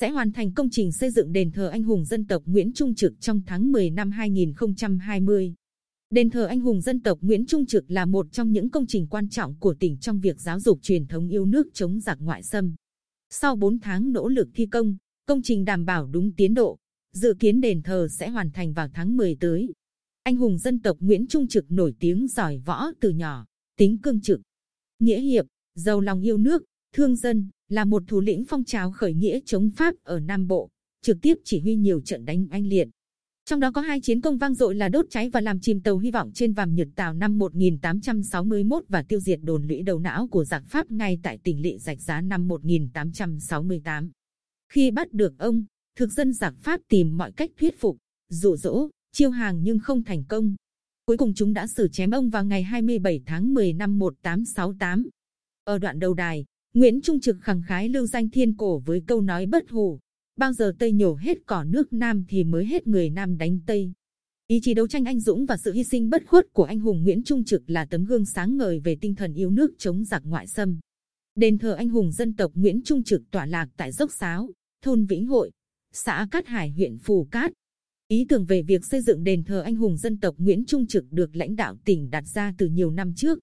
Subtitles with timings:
[0.00, 2.94] sẽ hoàn thành công trình xây dựng đền thờ anh hùng dân tộc Nguyễn Trung
[2.94, 5.54] Trực trong tháng 10 năm 2020.
[6.10, 9.06] Đền thờ anh hùng dân tộc Nguyễn Trung Trực là một trong những công trình
[9.06, 12.42] quan trọng của tỉnh trong việc giáo dục truyền thống yêu nước chống giặc ngoại
[12.42, 12.74] xâm.
[13.30, 14.96] Sau 4 tháng nỗ lực thi công,
[15.26, 16.78] công trình đảm bảo đúng tiến độ,
[17.12, 19.68] dự kiến đền thờ sẽ hoàn thành vào tháng 10 tới.
[20.22, 23.46] Anh hùng dân tộc Nguyễn Trung Trực nổi tiếng giỏi võ từ nhỏ,
[23.76, 24.40] tính cương trực,
[24.98, 29.14] nghĩa hiệp, giàu lòng yêu nước, thương dân, là một thủ lĩnh phong trào khởi
[29.14, 30.68] nghĩa chống Pháp ở Nam Bộ,
[31.02, 32.88] trực tiếp chỉ huy nhiều trận đánh anh liệt.
[33.44, 35.98] Trong đó có hai chiến công vang dội là đốt cháy và làm chìm tàu
[35.98, 40.28] hy vọng trên vàm Nhật Tàu năm 1861 và tiêu diệt đồn lũy đầu não
[40.28, 44.10] của giặc Pháp ngay tại tỉnh Lệ Rạch Giá năm 1868.
[44.72, 45.64] Khi bắt được ông,
[45.96, 47.96] thực dân giặc Pháp tìm mọi cách thuyết phục,
[48.28, 50.54] dụ dỗ, chiêu hàng nhưng không thành công.
[51.04, 55.08] Cuối cùng chúng đã xử chém ông vào ngày 27 tháng 10 năm 1868.
[55.64, 59.20] Ở đoạn đầu đài, Nguyễn Trung Trực khẳng khái lưu danh thiên cổ với câu
[59.20, 59.98] nói bất hủ.
[60.36, 63.92] Bao giờ Tây nhổ hết cỏ nước Nam thì mới hết người Nam đánh Tây.
[64.46, 67.02] Ý chí đấu tranh anh dũng và sự hy sinh bất khuất của anh hùng
[67.02, 70.22] Nguyễn Trung Trực là tấm gương sáng ngời về tinh thần yêu nước chống giặc
[70.24, 70.78] ngoại xâm.
[71.34, 74.50] Đền thờ anh hùng dân tộc Nguyễn Trung Trực tọa lạc tại Dốc Sáo,
[74.82, 75.50] thôn Vĩnh Hội,
[75.92, 77.52] xã Cát Hải huyện Phù Cát.
[78.08, 81.04] Ý tưởng về việc xây dựng đền thờ anh hùng dân tộc Nguyễn Trung Trực
[81.10, 83.38] được lãnh đạo tỉnh đặt ra từ nhiều năm trước.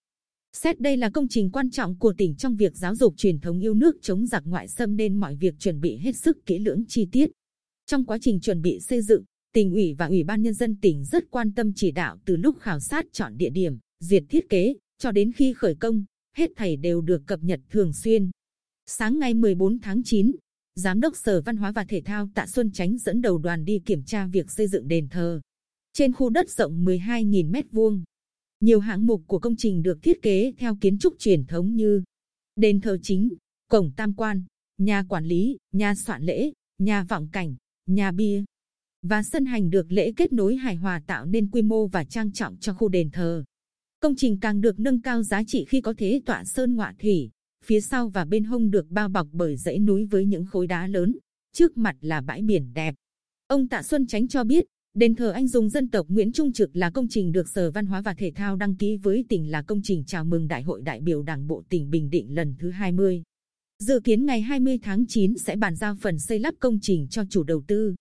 [0.63, 3.59] Xét đây là công trình quan trọng của tỉnh trong việc giáo dục truyền thống
[3.59, 6.83] yêu nước chống giặc ngoại xâm nên mọi việc chuẩn bị hết sức kỹ lưỡng
[6.87, 7.31] chi tiết.
[7.85, 11.05] Trong quá trình chuẩn bị xây dựng, tỉnh ủy và ủy ban nhân dân tỉnh
[11.05, 14.73] rất quan tâm chỉ đạo từ lúc khảo sát chọn địa điểm, duyệt thiết kế,
[14.97, 16.03] cho đến khi khởi công,
[16.37, 18.29] hết thảy đều được cập nhật thường xuyên.
[18.85, 20.31] Sáng ngày 14 tháng 9,
[20.75, 23.79] Giám đốc Sở Văn hóa và Thể thao Tạ Xuân Chánh dẫn đầu đoàn đi
[23.85, 25.41] kiểm tra việc xây dựng đền thờ.
[25.93, 28.03] Trên khu đất rộng 12.000 m2,
[28.59, 32.03] nhiều hạng mục của công trình được thiết kế theo kiến trúc truyền thống như
[32.55, 33.33] đền thờ chính,
[33.69, 34.43] cổng tam quan,
[34.77, 38.43] nhà quản lý, nhà soạn lễ, nhà vọng cảnh, nhà bia
[39.01, 42.31] và sân hành được lễ kết nối hài hòa tạo nên quy mô và trang
[42.31, 43.43] trọng cho khu đền thờ.
[43.99, 47.29] Công trình càng được nâng cao giá trị khi có thế tọa sơn ngọa thủy,
[47.65, 50.87] phía sau và bên hông được bao bọc bởi dãy núi với những khối đá
[50.87, 51.17] lớn,
[51.53, 52.95] trước mặt là bãi biển đẹp.
[53.47, 54.65] Ông Tạ Xuân Chánh cho biết,
[54.97, 57.85] Đền thờ anh dùng dân tộc Nguyễn Trung Trực là công trình được Sở Văn
[57.85, 60.81] hóa và Thể thao đăng ký với tỉnh là công trình chào mừng Đại hội
[60.81, 63.23] đại biểu Đảng bộ tỉnh Bình Định lần thứ 20.
[63.79, 67.23] Dự kiến ngày 20 tháng 9 sẽ bàn giao phần xây lắp công trình cho
[67.29, 67.95] chủ đầu tư.